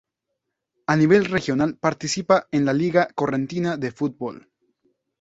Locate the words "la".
2.65-2.73